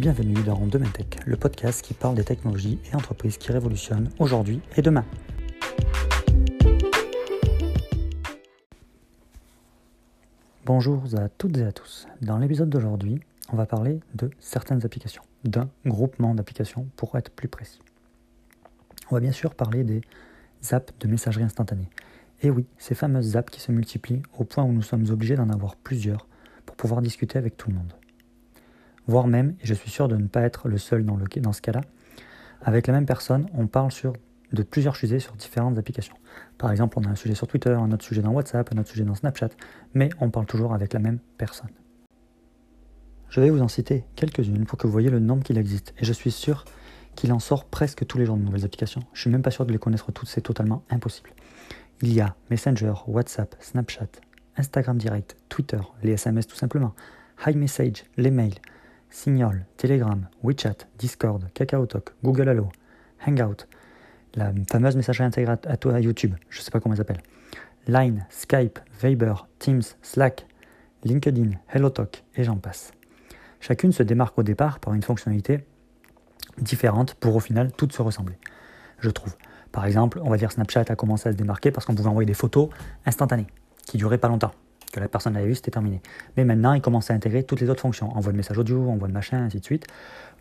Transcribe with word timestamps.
Bienvenue 0.00 0.42
dans 0.42 0.66
Demain 0.66 0.88
Tech, 0.88 1.08
le 1.26 1.36
podcast 1.36 1.84
qui 1.84 1.92
parle 1.92 2.14
des 2.14 2.24
technologies 2.24 2.78
et 2.90 2.96
entreprises 2.96 3.36
qui 3.36 3.52
révolutionnent 3.52 4.08
aujourd'hui 4.18 4.62
et 4.78 4.80
demain. 4.80 5.04
Bonjour 10.64 11.02
à 11.18 11.28
toutes 11.28 11.58
et 11.58 11.64
à 11.64 11.72
tous. 11.72 12.08
Dans 12.22 12.38
l'épisode 12.38 12.70
d'aujourd'hui, 12.70 13.20
on 13.52 13.56
va 13.56 13.66
parler 13.66 14.00
de 14.14 14.30
certaines 14.38 14.86
applications, 14.86 15.22
d'un 15.44 15.68
groupement 15.84 16.34
d'applications 16.34 16.86
pour 16.96 17.18
être 17.18 17.30
plus 17.30 17.48
précis. 17.48 17.80
On 19.10 19.16
va 19.16 19.20
bien 19.20 19.32
sûr 19.32 19.54
parler 19.54 19.84
des 19.84 20.00
apps 20.70 20.94
de 20.98 21.08
messagerie 21.08 21.44
instantanée. 21.44 21.90
Et 22.40 22.48
oui, 22.48 22.64
ces 22.78 22.94
fameuses 22.94 23.36
apps 23.36 23.52
qui 23.52 23.60
se 23.60 23.70
multiplient 23.70 24.22
au 24.38 24.44
point 24.44 24.64
où 24.64 24.72
nous 24.72 24.80
sommes 24.80 25.10
obligés 25.10 25.36
d'en 25.36 25.50
avoir 25.50 25.76
plusieurs 25.76 26.26
pour 26.64 26.76
pouvoir 26.76 27.02
discuter 27.02 27.36
avec 27.36 27.58
tout 27.58 27.68
le 27.68 27.76
monde 27.76 27.92
voire 29.06 29.26
même, 29.26 29.54
et 29.60 29.66
je 29.66 29.74
suis 29.74 29.90
sûr 29.90 30.08
de 30.08 30.16
ne 30.16 30.26
pas 30.26 30.42
être 30.42 30.68
le 30.68 30.78
seul 30.78 31.04
dans, 31.04 31.52
ce 31.52 31.62
cas-là, 31.62 31.80
avec 32.62 32.86
la 32.86 32.92
même 32.92 33.06
personne, 33.06 33.46
on 33.54 33.66
parle 33.66 33.90
sur, 33.90 34.12
de 34.52 34.62
plusieurs 34.62 34.96
sujets 34.96 35.18
sur 35.18 35.34
différentes 35.34 35.78
applications. 35.78 36.14
Par 36.58 36.70
exemple, 36.70 36.98
on 36.98 37.04
a 37.04 37.08
un 37.08 37.14
sujet 37.14 37.34
sur 37.34 37.46
Twitter, 37.46 37.70
un 37.70 37.90
autre 37.92 38.04
sujet 38.04 38.22
dans 38.22 38.32
WhatsApp, 38.32 38.70
un 38.74 38.78
autre 38.78 38.90
sujet 38.90 39.04
dans 39.04 39.14
Snapchat, 39.14 39.50
mais 39.94 40.10
on 40.20 40.30
parle 40.30 40.46
toujours 40.46 40.74
avec 40.74 40.92
la 40.92 41.00
même 41.00 41.18
personne. 41.38 41.70
Je 43.28 43.40
vais 43.40 43.50
vous 43.50 43.62
en 43.62 43.68
citer 43.68 44.04
quelques-unes 44.16 44.66
pour 44.66 44.76
que 44.76 44.86
vous 44.86 44.92
voyez 44.92 45.10
le 45.10 45.20
nombre 45.20 45.44
qu'il 45.44 45.56
existe, 45.56 45.94
et 45.98 46.04
je 46.04 46.12
suis 46.12 46.32
sûr 46.32 46.64
qu'il 47.14 47.32
en 47.32 47.38
sort 47.38 47.64
presque 47.64 48.06
tous 48.06 48.18
les 48.18 48.26
jours 48.26 48.36
de 48.36 48.42
nouvelles 48.42 48.64
applications. 48.64 49.02
Je 49.12 49.20
suis 49.20 49.30
même 49.30 49.42
pas 49.42 49.50
sûr 49.50 49.66
de 49.66 49.72
les 49.72 49.78
connaître 49.78 50.10
toutes, 50.12 50.28
c'est 50.28 50.40
totalement 50.40 50.84
impossible. 50.90 51.30
Il 52.02 52.12
y 52.12 52.20
a 52.20 52.34
Messenger, 52.50 52.94
WhatsApp, 53.06 53.54
Snapchat, 53.60 54.08
Instagram 54.56 54.96
Direct, 54.98 55.36
Twitter, 55.48 55.80
les 56.02 56.12
SMS 56.12 56.46
tout 56.46 56.56
simplement, 56.56 56.94
iMessage, 57.46 58.04
les 58.16 58.30
mails, 58.30 58.54
Signal, 59.10 59.66
Telegram, 59.76 60.28
WeChat, 60.42 60.86
Discord, 60.98 61.44
KakaoTalk, 61.52 62.14
Google 62.22 62.48
Allo, 62.48 62.68
Hangout, 63.26 63.66
la 64.34 64.52
fameuse 64.70 64.96
messagerie 64.96 65.24
intégrée 65.24 65.56
à 65.62 66.00
YouTube, 66.00 66.34
je 66.48 66.60
ne 66.60 66.62
sais 66.62 66.70
pas 66.70 66.80
comment 66.80 66.94
elle 66.94 66.98
s'appelle, 66.98 67.22
Line, 67.86 68.26
Skype, 68.30 68.78
Viber, 69.02 69.34
Teams, 69.58 69.82
Slack, 70.02 70.46
LinkedIn, 71.04 71.52
HelloTalk 71.72 72.24
et 72.36 72.44
j'en 72.44 72.56
passe. 72.56 72.92
Chacune 73.60 73.92
se 73.92 74.02
démarque 74.02 74.38
au 74.38 74.42
départ 74.42 74.78
par 74.78 74.94
une 74.94 75.02
fonctionnalité 75.02 75.64
différente 76.58 77.14
pour 77.14 77.36
au 77.36 77.40
final 77.40 77.72
toutes 77.72 77.92
se 77.92 78.02
ressembler, 78.02 78.38
je 79.00 79.10
trouve. 79.10 79.34
Par 79.72 79.86
exemple, 79.86 80.20
on 80.22 80.30
va 80.30 80.36
dire 80.36 80.52
Snapchat 80.52 80.84
a 80.88 80.96
commencé 80.96 81.28
à 81.28 81.32
se 81.32 81.36
démarquer 81.36 81.70
parce 81.70 81.86
qu'on 81.86 81.94
pouvait 81.94 82.08
envoyer 82.08 82.26
des 82.26 82.34
photos 82.34 82.70
instantanées 83.06 83.46
qui 83.86 83.98
duraient 83.98 84.18
pas 84.18 84.28
longtemps 84.28 84.52
que 84.92 85.00
la 85.00 85.08
personne 85.08 85.36
avait 85.36 85.46
vu, 85.46 85.54
c'était 85.54 85.70
terminé. 85.70 86.00
Mais 86.36 86.44
maintenant, 86.44 86.72
il 86.72 86.80
commence 86.80 87.10
à 87.10 87.14
intégrer 87.14 87.44
toutes 87.44 87.60
les 87.60 87.70
autres 87.70 87.80
fonctions. 87.80 88.10
Envoi 88.16 88.32
de 88.32 88.36
messages 88.36 88.58
audio, 88.58 88.88
envoi 88.90 89.08
de 89.08 89.12
machin, 89.12 89.44
ainsi 89.44 89.60
de 89.60 89.64
suite. 89.64 89.86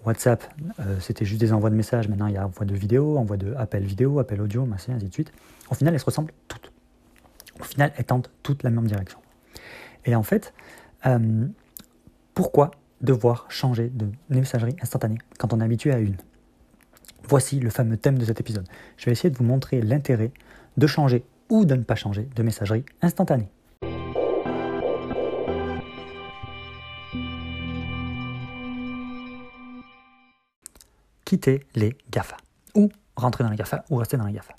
WhatsApp, 0.05 0.43
euh, 0.79 0.99
c'était 0.99 1.25
juste 1.25 1.41
des 1.41 1.53
envois 1.53 1.69
de 1.69 1.75
messages. 1.75 2.07
Maintenant, 2.07 2.27
il 2.27 2.33
y 2.33 2.37
a 2.37 2.45
envoi 2.45 2.65
de 2.65 2.73
vidéo, 2.73 3.17
envoi 3.17 3.37
de 3.37 3.53
appel 3.55 3.83
vidéo, 3.83 4.19
appel 4.19 4.41
audio, 4.41 4.65
machin, 4.65 4.93
ainsi 4.93 5.07
de 5.07 5.13
suite. 5.13 5.31
Au 5.69 5.75
final, 5.75 5.93
elles 5.93 5.99
se 5.99 6.05
ressemblent 6.05 6.33
toutes. 6.47 6.71
Au 7.59 7.63
final, 7.63 7.91
elles 7.97 8.05
tentent 8.05 8.31
toutes 8.43 8.63
la 8.63 8.69
même 8.69 8.87
direction. 8.87 9.19
Et 10.05 10.15
en 10.15 10.23
fait, 10.23 10.53
euh, 11.05 11.47
pourquoi 12.33 12.71
devoir 13.01 13.45
changer 13.49 13.89
de 13.89 14.07
messagerie 14.29 14.75
instantanée 14.81 15.17
quand 15.37 15.53
on 15.53 15.59
est 15.61 15.63
habitué 15.63 15.91
à 15.91 15.99
une? 15.99 16.15
Voici 17.27 17.59
le 17.59 17.69
fameux 17.69 17.97
thème 17.97 18.17
de 18.17 18.25
cet 18.25 18.39
épisode. 18.39 18.67
Je 18.97 19.05
vais 19.05 19.11
essayer 19.11 19.29
de 19.29 19.37
vous 19.37 19.43
montrer 19.43 19.81
l'intérêt 19.81 20.31
de 20.77 20.87
changer 20.87 21.23
ou 21.49 21.65
de 21.65 21.75
ne 21.75 21.83
pas 21.83 21.95
changer 21.95 22.27
de 22.35 22.43
messagerie 22.43 22.85
instantanée. 23.01 23.49
Quitter 31.29 31.63
les 31.75 31.95
GAFA. 32.09 32.37
Ou 32.73 32.89
rentrer 33.15 33.43
dans 33.43 33.51
les 33.51 33.55
GAFA 33.55 33.85
ou 33.91 33.97
rester 33.97 34.17
dans 34.17 34.25
les 34.25 34.33
GAFA. 34.33 34.55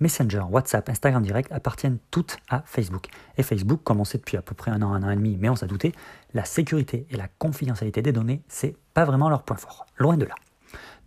Messenger, 0.00 0.40
WhatsApp, 0.48 0.88
Instagram 0.88 1.22
Direct 1.22 1.52
appartiennent 1.52 1.98
toutes 2.10 2.38
à 2.48 2.62
Facebook. 2.64 3.08
Et 3.36 3.42
Facebook, 3.42 3.82
comme 3.84 4.00
on 4.00 4.06
sait 4.06 4.16
depuis 4.16 4.38
à 4.38 4.42
peu 4.42 4.54
près 4.54 4.70
un 4.70 4.80
an, 4.80 4.94
un 4.94 5.02
an 5.02 5.10
et 5.10 5.16
demi, 5.16 5.36
mais 5.38 5.50
on 5.50 5.56
s'est 5.56 5.66
douté, 5.66 5.92
la 6.32 6.46
sécurité 6.46 7.06
et 7.10 7.18
la 7.18 7.28
confidentialité 7.28 8.00
des 8.00 8.12
données, 8.12 8.40
c'est 8.48 8.74
pas 8.94 9.04
vraiment 9.04 9.28
leur 9.28 9.42
point 9.42 9.58
fort. 9.58 9.84
Loin 9.98 10.16
de 10.16 10.24
là. 10.24 10.34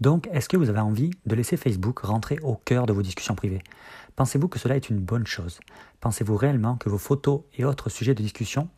Donc, 0.01 0.29
est-ce 0.31 0.47
que 0.47 0.57
vous 0.57 0.69
avez 0.69 0.81
envie 0.81 1.09
de 1.25 1.33
laisser 1.33 1.57
Facebook 1.57 2.01
rentrer 2.01 2.37
au 2.43 2.53
cœur 2.53 2.85
de 2.85 2.93
vos 2.93 3.01
discussions 3.01 3.33
privées? 3.33 3.63
Pensez-vous 4.15 4.49
que 4.49 4.59
cela 4.59 4.75
est 4.75 4.91
une 4.91 4.99
bonne 4.99 5.25
chose? 5.25 5.61
Pensez-vous 5.99 6.35
réellement 6.35 6.75
que 6.75 6.89
vos 6.89 6.99
photos 6.99 7.41
et 7.55 7.65
autres 7.65 7.89
sujets 7.89 8.13
de 8.13 8.21
discussion, 8.21 8.69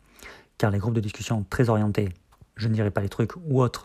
car 0.56 0.70
les 0.70 0.78
groupes 0.78 0.94
de 0.94 1.00
discussion 1.00 1.44
très 1.50 1.68
orientés, 1.68 2.08
je 2.56 2.68
ne 2.68 2.72
dirais 2.72 2.90
pas 2.90 3.02
les 3.02 3.10
trucs 3.10 3.36
ou 3.36 3.60
autres, 3.60 3.84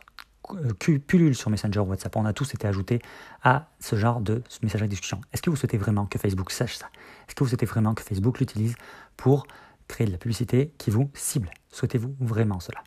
pullule 1.07 1.35
sur 1.35 1.49
Messenger 1.49 1.79
ou 1.79 1.85
WhatsApp. 1.85 2.15
On 2.15 2.25
a 2.25 2.33
tous 2.33 2.53
été 2.53 2.67
ajoutés 2.67 3.01
à 3.43 3.69
ce 3.79 3.95
genre 3.95 4.21
de 4.21 4.43
messagerie 4.61 4.87
de 4.87 4.91
discussion. 4.91 5.21
Est-ce 5.33 5.41
que 5.41 5.49
vous 5.49 5.55
souhaitez 5.55 5.77
vraiment 5.77 6.05
que 6.05 6.17
Facebook 6.17 6.51
sache 6.51 6.75
ça? 6.75 6.87
Est-ce 7.27 7.35
que 7.35 7.43
vous 7.43 7.49
souhaitez 7.49 7.65
vraiment 7.65 7.93
que 7.93 8.03
Facebook 8.03 8.39
l'utilise 8.39 8.75
pour 9.17 9.47
créer 9.87 10.07
de 10.07 10.11
la 10.11 10.17
publicité 10.17 10.73
qui 10.77 10.91
vous 10.91 11.09
cible? 11.13 11.51
Souhaitez-vous 11.71 12.15
vraiment 12.19 12.59
cela? 12.59 12.83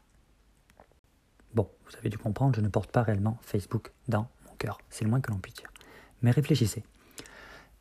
Bon, 1.54 1.68
vous 1.86 1.96
avez 1.98 2.08
dû 2.08 2.18
comprendre, 2.18 2.54
je 2.56 2.60
ne 2.60 2.68
porte 2.68 2.90
pas 2.90 3.02
réellement 3.02 3.38
Facebook 3.42 3.92
dans 4.08 4.28
mon 4.48 4.54
cœur. 4.58 4.78
C'est 4.90 5.04
le 5.04 5.10
moins 5.10 5.20
que 5.20 5.30
l'on 5.30 5.38
puisse 5.38 5.54
dire. 5.54 5.70
Mais 6.22 6.30
réfléchissez 6.30 6.84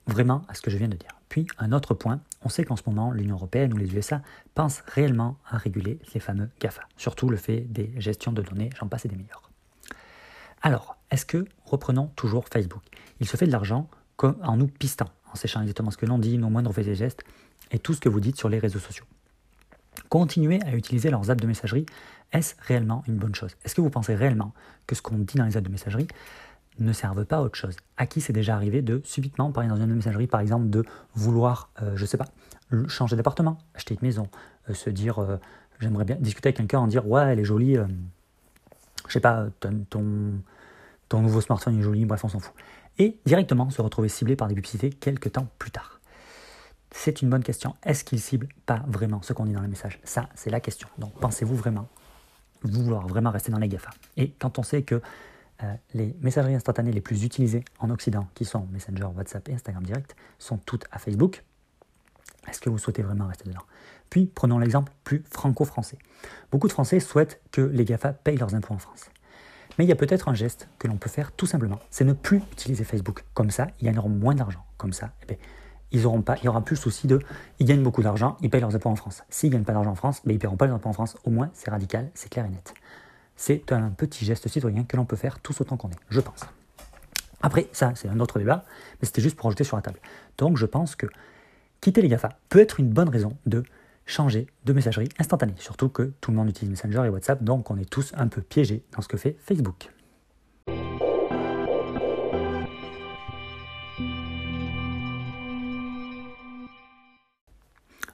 vraiment 0.08 0.44
à 0.48 0.56
ce 0.56 0.62
que 0.62 0.72
je 0.72 0.78
viens 0.78 0.88
de 0.88 0.98
dire. 0.98 1.12
Puis, 1.30 1.48
un 1.60 1.72
autre 1.72 1.94
point, 1.94 2.20
on 2.42 2.50
sait 2.50 2.66
qu'en 2.66 2.76
ce 2.76 2.84
moment, 2.88 3.12
l'Union 3.12 3.36
européenne 3.36 3.74
ou 3.74 3.78
les 3.78 3.96
USA 3.96 4.22
pensent 4.56 4.84
réellement 4.88 5.38
à 5.48 5.58
réguler 5.58 6.00
les 6.14 6.20
fameux 6.20 6.50
GAFA, 6.60 6.82
surtout 6.98 7.30
le 7.30 7.38
fait 7.38 7.62
des 7.62 7.94
gestions 7.98 8.34
de 8.34 8.42
données, 8.42 8.70
j'en 8.78 8.88
passe 8.88 9.06
et 9.06 9.10
des 9.10 9.16
meilleurs. 9.16 9.51
Alors, 10.62 10.98
est-ce 11.10 11.26
que, 11.26 11.46
reprenons 11.66 12.08
toujours 12.16 12.46
Facebook, 12.48 12.84
il 13.20 13.28
se 13.28 13.36
fait 13.38 13.48
de 13.48 13.52
l'argent 13.52 13.90
en 14.24 14.58
nous 14.58 14.68
pistant, 14.68 15.10
en 15.32 15.36
sachant 15.36 15.62
exactement 15.62 15.92
ce 15.92 15.98
que 15.98 16.06
l'on 16.06 16.20
dit, 16.20 16.38
nos 16.38 16.50
moindres 16.50 16.74
faits 16.74 16.88
et 16.88 16.96
gestes, 16.96 17.24
et 17.72 17.80
tout 17.80 17.94
ce 17.94 18.00
que 18.00 18.10
vous 18.10 18.20
dites 18.20 18.38
sur 18.38 18.50
les 18.50 18.60
réseaux 18.60 18.80
sociaux? 18.80 19.06
Continuer 20.10 20.60
à 20.64 20.76
utiliser 20.76 21.10
leurs 21.10 21.32
apps 21.32 21.42
de 21.42 21.48
messagerie, 21.48 21.86
est-ce 22.32 22.56
réellement 22.60 23.04
une 23.08 23.18
bonne 23.18 23.36
chose? 23.36 23.56
Est-ce 23.64 23.76
que 23.76 23.82
vous 23.82 23.90
pensez 23.90 24.16
réellement 24.16 24.54
que 24.88 24.96
ce 24.96 25.02
qu'on 25.02 25.18
dit 25.18 25.36
dans 25.36 25.46
les 25.46 25.58
apps 25.58 25.66
de 25.66 25.72
messagerie 25.72 26.08
ne 26.80 26.94
serve 26.94 27.26
pas 27.26 27.38
à 27.38 27.42
autre 27.42 27.58
chose? 27.58 27.76
À 27.98 28.06
qui 28.06 28.22
c'est 28.22 28.34
déjà 28.34 28.56
arrivé 28.56 28.82
de 28.82 29.02
subitement 29.04 29.52
parler 29.52 29.70
dans 29.70 29.78
une 29.78 29.94
messagerie, 29.94 30.28
par 30.28 30.40
exemple, 30.40 30.70
de 30.70 30.86
vouloir, 31.16 31.70
euh, 31.82 31.94
je 31.96 32.06
sais 32.06 32.18
pas, 32.18 32.28
changer 32.88 33.16
d'appartement, 33.16 33.58
acheter 33.74 33.96
une 33.96 34.08
maison, 34.08 34.30
euh, 34.70 34.74
se 34.74 34.90
dire, 34.90 35.20
euh, 35.20 35.38
j'aimerais 35.80 36.06
bien 36.06 36.16
discuter 36.18 36.50
avec 36.50 36.58
quelqu'un, 36.58 36.80
en 36.80 36.88
dire, 36.88 37.08
ouais, 37.08 37.34
elle 37.34 37.40
est 37.40 37.46
jolie, 37.46 37.76
je 39.08 39.14
sais 39.14 39.20
pas, 39.20 39.48
ton, 39.90 40.34
nouveau 41.20 41.42
smartphone 41.42 41.78
est 41.78 41.82
joli, 41.82 42.06
bref, 42.06 42.24
on 42.24 42.30
s'en 42.30 42.40
fout. 42.40 42.54
Et 42.98 43.20
directement 43.26 43.70
se 43.70 43.82
retrouver 43.82 44.08
ciblé 44.08 44.36
par 44.36 44.48
des 44.48 44.56
publicités 44.56 44.90
quelques 44.90 45.34
temps 45.34 45.48
plus 45.58 45.72
tard. 45.72 46.00
C'est 46.92 47.22
une 47.22 47.30
bonne 47.30 47.44
question. 47.44 47.76
Est-ce 47.84 48.04
qu'il 48.04 48.20
cible 48.20 48.48
pas 48.66 48.84
vraiment 48.88 49.22
ce 49.22 49.34
qu'on 49.34 49.46
dit 49.46 49.54
dans 49.54 49.62
le 49.62 49.68
message 49.68 50.00
Ça, 50.04 50.30
c'est 50.36 50.50
la 50.50 50.60
question. 50.60 50.88
Donc, 50.98 51.14
pensez-vous 51.20 51.56
vraiment 51.56 51.88
vouloir 52.64 53.08
vraiment 53.08 53.32
rester 53.32 53.52
dans 53.52 53.60
les 53.60 53.68
GAFA? 53.68 53.92
Et 54.18 54.32
quand 54.32 54.60
on 54.60 54.64
sait 54.64 54.84
que 54.84 55.02
euh, 55.64 55.74
les 55.94 56.16
messageries 56.22 56.56
instantanées 56.56 56.92
les 56.92 57.02
plus 57.02 57.24
utilisées 57.24 57.64
en 57.80 57.90
Occident, 57.90 58.28
qui 58.36 58.46
sont 58.46 58.68
Messenger, 58.72 59.08
WhatsApp 59.16 59.48
et 59.50 59.54
Instagram 59.54 59.84
Direct, 59.84 60.16
sont 60.38 60.58
toutes 60.58 60.86
à 60.92 61.00
Facebook, 61.00 61.44
est-ce 62.48 62.60
que 62.60 62.70
vous 62.70 62.78
souhaitez 62.78 63.04
vraiment 63.04 63.28
rester 63.28 63.46
dedans? 63.48 63.64
Puis 64.10 64.26
prenons 64.26 64.60
l'exemple 64.60 64.92
plus 65.04 65.24
franco-français. 65.30 65.98
Beaucoup 66.52 66.68
de 66.68 66.74
Français 66.74 67.00
souhaitent 67.00 67.42
que 67.52 67.62
les 67.62 67.86
GAFA 67.86 68.14
payent 68.14 68.38
leurs 68.38 68.56
impôts 68.56 68.74
en 68.74 68.80
France. 68.80 69.10
Mais 69.78 69.86
il 69.86 69.88
y 69.88 69.92
a 69.92 69.96
peut-être 69.96 70.28
un 70.30 70.34
geste 70.34 70.68
que 70.80 70.88
l'on 70.88 70.98
peut 70.98 71.10
faire 71.10 71.32
tout 71.32 71.46
simplement, 71.46 71.80
c'est 71.90 72.04
ne 72.04 72.14
plus 72.14 72.38
utiliser 72.52 72.84
Facebook. 72.84 73.24
Comme 73.34 73.52
ça, 73.52 73.68
ils 73.80 73.86
gagneront 73.86 74.10
moins 74.10 74.36
d'argent. 74.36 74.64
Comme 74.78 74.94
ça, 74.94 75.12
eh 75.24 75.26
bien, 75.28 75.38
ils 75.92 76.06
auront 76.06 76.22
pas, 76.22 76.38
il 76.38 76.44
n'y 76.44 76.48
aura 76.48 76.62
plus 76.62 76.76
le 76.76 76.82
souci 76.82 77.08
de 77.08 77.20
ils 77.60 77.66
gagnent 77.66 77.84
beaucoup 77.84 78.02
d'argent, 78.02 78.38
ils 78.42 78.50
payent 78.50 78.62
leurs 78.62 78.76
impôts 78.76 78.90
en 78.90 78.96
France. 78.96 79.24
S'ils 79.30 79.50
ne 79.50 79.56
gagnent 79.56 79.66
pas 79.66 79.74
d'argent 79.74 79.92
en 79.92 79.96
France, 79.96 80.22
ben, 80.26 80.32
ils 80.32 80.36
ne 80.36 80.40
paieront 80.40 80.58
pas 80.58 80.66
leurs 80.66 80.76
impôts 80.76 80.90
en 80.90 80.94
France. 80.94 81.18
Au 81.24 81.30
moins, 81.30 81.50
c'est 81.54 81.70
radical, 81.70 82.10
c'est 82.14 82.30
clair 82.30 82.46
et 82.46 82.50
net. 82.50 82.74
C'est 83.36 83.72
un 83.72 83.90
petit 83.90 84.26
geste 84.26 84.48
citoyen 84.48 84.84
que 84.84 84.98
l'on 84.98 85.06
peut 85.06 85.16
faire 85.16 85.40
tous 85.40 85.62
autant 85.62 85.78
qu'on 85.78 85.90
est, 85.90 86.00
je 86.10 86.20
pense. 86.20 86.42
Après, 87.42 87.68
ça, 87.72 87.94
c'est 87.96 88.08
un 88.08 88.20
autre 88.20 88.40
débat, 88.40 88.66
mais 89.02 89.08
c'était 89.08 89.22
juste 89.22 89.36
pour 89.36 89.48
ajouter 89.48 89.64
sur 89.64 89.76
la 89.76 89.82
table. 89.82 90.00
Donc, 90.38 90.58
je 90.58 90.66
pense 90.66 90.96
que 90.96 91.08
quitter 91.82 92.02
les 92.02 92.08
GAFA 92.08 92.38
peut 92.50 92.60
être 92.60 92.80
une 92.80 92.90
bonne 92.90 93.10
raison 93.10 93.36
de 93.46 93.64
changer 94.12 94.48
de 94.66 94.74
messagerie 94.74 95.10
instantanée. 95.18 95.56
Surtout 95.58 95.90
que 95.90 96.12
tout 96.22 96.32
le 96.32 96.38
monde 96.38 96.50
utilise 96.50 96.70
Messenger 96.70 97.04
et 97.06 97.10
WhatsApp, 97.10 97.44
donc 97.44 97.72
on 97.72 97.78
est 97.78 97.90
tous 97.90 98.12
un 98.16 98.28
peu 98.28 98.42
piégés 98.42 98.84
dans 98.96 99.02
ce 99.02 99.08
que 99.08 99.18
fait 99.18 99.38
Facebook. 99.40 99.90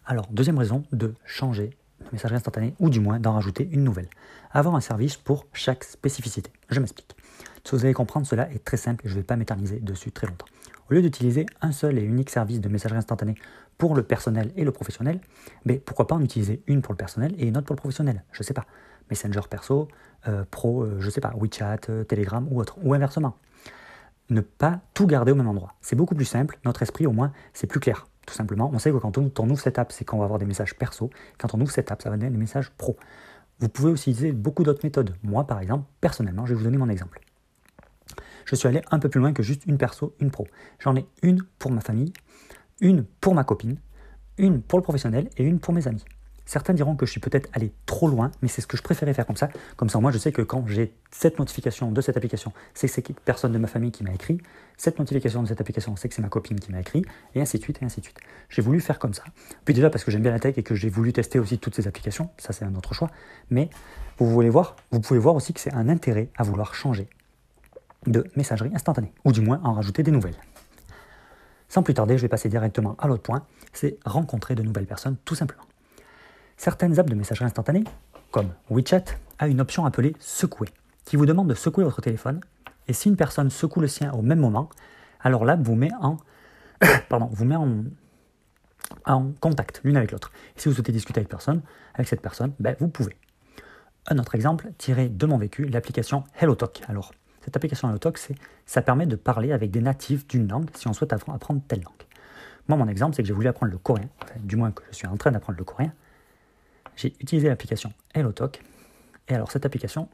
Alors, 0.10 0.28
deuxième 0.32 0.58
raison 0.58 0.84
de 0.94 1.16
changer 1.26 1.72
de 2.00 2.06
messagerie 2.14 2.38
instantanée, 2.38 2.76
ou 2.80 2.90
du 2.90 3.00
moins 3.00 3.20
d'en 3.20 3.34
rajouter 3.34 3.68
une 3.70 3.84
nouvelle. 3.84 4.08
Avoir 4.52 4.76
un 4.76 4.82
service 4.82 5.18
pour 5.18 5.48
chaque 5.52 5.84
spécificité. 5.84 6.52
Je 6.70 6.80
m'explique. 6.80 7.16
Si 7.64 7.76
vous 7.76 7.84
allez 7.84 7.94
comprendre, 7.94 8.26
cela 8.26 8.50
est 8.52 8.64
très 8.64 8.78
simple 8.78 9.04
je 9.06 9.12
ne 9.12 9.16
vais 9.18 9.24
pas 9.24 9.36
m'éterniser 9.36 9.80
dessus 9.80 10.12
très 10.12 10.28
longtemps. 10.28 10.46
Au 10.90 10.94
lieu 10.94 11.02
d'utiliser 11.02 11.46
un 11.62 11.74
seul 11.74 11.98
et 11.98 12.02
unique 12.02 12.30
service 12.30 12.62
de 12.62 12.70
messagerie 12.70 13.00
instantanée 13.00 13.36
pour 13.78 13.96
le 13.96 14.04
personnel 14.04 14.52
et 14.56 14.64
le 14.64 14.72
professionnel, 14.72 15.20
mais 15.66 15.78
pourquoi 15.78 16.08
pas 16.08 16.16
en 16.16 16.22
utiliser 16.22 16.64
une 16.68 16.82
pour 16.82 16.94
le 16.94 16.98
personnel 16.98 17.36
et 17.38 17.48
une 17.48 17.58
autre 17.58 17.68
pour 17.68 17.76
le 17.76 17.80
professionnel 17.80 18.24
Je 18.32 18.42
ne 18.42 18.46
sais 18.46 18.54
pas. 18.54 18.66
Messenger 19.10 19.42
perso, 19.50 19.88
euh, 20.28 20.44
pro, 20.50 20.86
je 20.86 21.00
je 21.00 21.10
sais 21.10 21.22
pas, 21.22 21.34
WeChat, 21.40 22.06
Telegram 22.08 22.48
ou 22.50 22.60
autre, 22.60 22.78
ou 22.84 22.94
inversement. 22.94 23.38
Ne 24.30 24.42
pas 24.42 24.82
tout 24.94 25.08
garder 25.08 25.32
au 25.32 25.36
même 25.36 25.48
endroit. 25.48 25.76
C'est 25.82 25.96
beaucoup 25.96 26.16
plus 26.16 26.26
simple, 26.26 26.60
notre 26.66 26.82
esprit 26.82 27.08
au 27.08 27.14
moins, 27.14 27.32
c'est 27.54 27.68
plus 27.68 27.80
clair. 27.80 28.08
Tout 28.28 28.34
simplement, 28.34 28.70
on 28.74 28.78
sait 28.78 28.92
que 28.92 28.98
quand 28.98 29.18
on, 29.18 29.50
ouvre 29.50 29.60
cette 29.60 29.80
app, 29.80 29.94
c'est 29.94 30.04
qu'on 30.04 30.18
va 30.18 30.26
avoir 30.26 30.38
des 30.38 30.46
messages 30.46 30.76
perso. 30.76 31.10
Quand 31.38 31.54
on 31.56 31.62
ouvre 31.62 31.72
cette 31.72 31.92
app, 31.92 32.02
ça 32.02 32.10
va 32.10 32.18
donner 32.18 32.30
des 32.30 32.38
messages 32.38 32.72
pro. 32.72 32.98
Vous 33.60 33.70
pouvez 33.70 33.90
aussi 33.90 34.12
utiliser 34.12 34.34
beaucoup 34.34 34.64
d'autres 34.64 34.82
méthodes. 34.84 35.16
Moi, 35.24 35.48
par 35.48 35.62
exemple, 35.62 35.86
personnellement, 36.02 36.46
je 36.46 36.54
vais 36.54 36.58
vous 36.58 36.66
donner 36.66 36.78
mon 36.78 36.90
exemple. 36.90 37.22
Je 38.44 38.56
suis 38.56 38.68
allé 38.68 38.82
un 38.92 39.00
peu 39.00 39.08
plus 39.08 39.22
loin 39.22 39.32
que 39.32 39.44
juste 39.44 39.66
une 39.66 39.78
perso, 39.78 40.14
une 40.20 40.30
pro. 40.30 40.46
J'en 40.80 40.98
ai 40.98 41.06
une 41.24 41.42
pour 41.58 41.72
ma 41.72 41.80
famille, 41.80 42.12
une 42.82 43.06
pour 43.22 43.34
ma 43.34 43.44
copine, 43.44 43.78
une 44.38 44.62
pour 44.62 44.80
le 44.80 44.84
professionnel 44.84 45.30
et 45.38 45.44
une 45.44 45.60
pour 45.60 45.74
mes 45.74 45.88
amis. 45.88 46.04
Certains 46.48 46.74
diront 46.74 46.96
que 46.96 47.06
je 47.06 47.12
suis 47.12 47.20
peut-être 47.20 47.50
allé 47.52 47.74
trop 47.86 48.08
loin, 48.08 48.32
mais 48.42 48.48
c'est 48.48 48.62
ce 48.62 48.68
que 48.68 48.78
je 48.78 48.82
préférais 48.82 49.14
faire 49.14 49.26
comme 49.26 49.36
ça. 49.36 49.50
Comme 49.76 49.90
ça, 49.90 50.00
moi, 50.00 50.12
je 50.12 50.18
sais 50.18 50.32
que 50.32 50.42
quand 50.42 50.66
j'ai 50.66 50.94
cette 51.12 51.40
notification 51.40 51.92
de 51.92 52.00
cette 52.00 52.16
application, 52.16 52.54
c'est 52.74 52.88
que 52.88 52.94
c'est 52.94 53.20
personne 53.20 53.52
de 53.52 53.58
ma 53.58 53.68
famille 53.68 53.92
qui 53.92 54.06
m'a 54.06 54.14
écrit. 54.14 54.40
Cette 54.78 54.98
notification 54.98 55.44
de 55.44 55.48
cette 55.50 55.60
application, 55.60 55.98
c'est 55.98 56.08
que 56.08 56.16
c'est 56.16 56.22
ma 56.22 56.30
copine 56.30 56.58
qui 56.58 56.72
m'a 56.72 56.80
écrit, 56.80 57.04
et 57.36 57.42
ainsi 57.42 57.58
de 57.58 57.64
suite, 57.64 57.82
et 57.82 57.86
ainsi 57.86 58.00
de 58.00 58.06
suite. 58.06 58.20
J'ai 58.48 58.62
voulu 58.62 58.80
faire 58.80 58.98
comme 58.98 59.14
ça. 59.14 59.24
Puis 59.66 59.74
déjà 59.74 59.90
parce 59.90 60.06
que 60.06 60.12
j'aime 60.12 60.22
bien 60.22 60.32
la 60.32 60.40
tech 60.40 60.58
et 60.58 60.64
que 60.64 60.74
j'ai 60.74 60.90
voulu 60.90 61.12
tester 61.12 61.38
aussi 61.38 61.60
toutes 61.60 61.76
ces 61.76 61.86
applications, 61.86 62.30
ça 62.38 62.54
c'est 62.54 62.64
un 62.64 62.76
autre 62.76 62.94
choix. 62.94 63.12
Mais 63.50 63.70
vous 64.18 64.30
voulez 64.30 64.50
voir, 64.50 64.78
vous 64.92 65.02
pouvez 65.02 65.20
voir 65.20 65.36
aussi 65.36 65.52
que 65.52 65.60
c'est 65.60 65.74
un 65.74 65.90
intérêt 65.90 66.30
à 66.38 66.44
vouloir 66.44 66.74
changer 66.74 67.10
de 68.06 68.26
messagerie 68.38 68.72
instantanée, 68.74 69.12
ou 69.26 69.34
du 69.34 69.42
moins 69.42 69.60
en 69.66 69.74
rajouter 69.74 70.02
des 70.02 70.12
nouvelles. 70.12 70.38
Sans 71.70 71.84
plus 71.84 71.94
tarder, 71.94 72.18
je 72.18 72.22
vais 72.22 72.30
passer 72.30 72.50
directement 72.50 72.96
à 73.00 73.08
l'autre 73.08 73.24
point, 73.24 73.46
c'est 73.74 73.98
rencontrer 74.06 74.56
de 74.56 74.64
nouvelles 74.64 74.86
personnes 74.86 75.18
tout 75.26 75.36
simplement. 75.36 75.64
Certaines 76.56 77.00
apps 77.00 77.10
de 77.10 77.16
messagerie 77.16 77.46
instantanée, 77.46 77.84
comme 78.32 78.50
WeChat, 78.70 79.04
a 79.40 79.48
une 79.48 79.62
option 79.62 79.86
appelée 79.86 80.16
secouer, 80.20 80.70
qui 81.06 81.16
vous 81.16 81.26
demande 81.26 81.50
de 81.50 81.54
secouer 81.54 81.84
votre 81.84 82.02
téléphone, 82.02 82.42
et 82.88 82.94
si 82.94 83.10
une 83.10 83.18
personne 83.18 83.50
secoue 83.50 83.82
le 83.82 83.88
sien 83.88 84.12
au 84.14 84.22
même 84.22 84.40
moment, 84.40 84.70
alors 85.20 85.46
l'app 85.46 85.62
vous 85.62 85.76
met 85.76 85.92
en, 86.02 86.18
pardon, 87.10 87.30
vous 87.32 87.46
met 87.46 87.56
en, 87.56 87.84
contact 89.42 89.82
l'une 89.84 89.98
avec 89.98 90.12
l'autre. 90.12 90.32
Et 90.56 90.62
si 90.62 90.70
vous 90.70 90.76
souhaitez 90.76 90.92
discuter 90.92 91.20
avec 91.20 91.30
personne, 91.30 91.62
avec 91.94 92.08
cette 92.08 92.22
personne, 92.22 92.54
ben, 92.60 92.76
vous 92.80 92.88
pouvez. 92.88 93.18
Un 94.08 94.18
autre 94.18 94.36
exemple, 94.36 94.70
tiré 94.78 95.10
de 95.10 95.26
mon 95.26 95.38
vécu, 95.38 95.66
l'application 95.66 96.24
HelloTalk. 96.40 96.82
Alors, 96.88 97.12
cette 97.48 97.56
application 97.56 97.88
HelloTalk, 97.88 98.20
ça 98.66 98.82
permet 98.82 99.06
de 99.06 99.16
parler 99.16 99.54
avec 99.54 99.72
des 99.72 99.80
natifs 99.80 100.28
d'une 100.28 100.50
langue 100.50 100.68
si 100.76 100.86
on 100.90 100.94
souhaite 100.94 101.14
apprendre 101.14 101.62
telle 101.66 101.82
langue. 101.82 101.94
Moi, 102.68 102.78
mon 102.78 102.90
exemple, 102.90 103.16
c'est 103.16 103.22
que 103.22 103.28
j'ai 103.30 103.34
voulu 103.34 103.48
apprendre 103.48 103.72
le 103.72 103.78
coréen, 103.78 104.10
du 104.40 104.58
moins 104.58 104.72
que 104.72 104.84
je 104.92 104.98
suis 104.98 105.08
en 105.08 105.16
train 105.16 105.32
d'apprendre 105.32 105.58
le 105.58 105.64
coréen 105.64 105.94
j'ai 106.98 107.14
utilisé 107.22 107.48
l'application 107.48 107.94
HelloTalk. 108.14 108.62
Et 109.30 109.36
alors, 109.36 109.50
cette 109.52 109.66
application, 109.66 110.10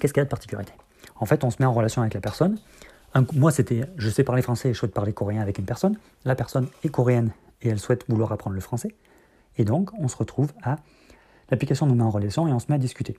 qu'est-ce 0.00 0.12
qu'elle 0.12 0.22
a 0.22 0.24
de 0.24 0.30
particularité? 0.30 0.72
En 1.16 1.26
fait, 1.26 1.44
on 1.44 1.50
se 1.50 1.58
met 1.60 1.66
en 1.66 1.72
relation 1.72 2.02
avec 2.02 2.14
la 2.14 2.20
personne. 2.20 2.58
moi, 3.34 3.52
c'était, 3.52 3.84
je 3.96 4.10
sais 4.10 4.24
parler 4.24 4.42
français 4.42 4.70
et 4.70 4.74
je 4.74 4.78
souhaite 4.78 4.94
parler 4.94 5.12
coréen 5.12 5.40
avec 5.40 5.58
une 5.58 5.64
personne. 5.64 5.96
La 6.24 6.34
personne 6.34 6.66
est 6.82 6.88
coréenne 6.88 7.30
et 7.60 7.68
elle 7.68 7.78
souhaite 7.78 8.04
vouloir 8.08 8.32
apprendre 8.32 8.54
le 8.54 8.62
français. 8.62 8.94
Et 9.58 9.64
donc, 9.64 9.90
on 9.98 10.08
se 10.08 10.16
retrouve 10.16 10.52
à. 10.62 10.76
L'application 11.50 11.86
nous 11.86 11.94
met 11.94 12.02
en 12.02 12.10
relation 12.10 12.48
et 12.48 12.52
on 12.52 12.58
se 12.58 12.66
met 12.68 12.76
à 12.76 12.78
discuter. 12.78 13.18